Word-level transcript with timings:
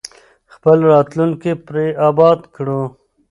خپل 0.53 0.77
راتلونکی 0.91 1.51
پرې 1.67 1.87
اباد 2.07 2.39
کړو. 2.55 2.81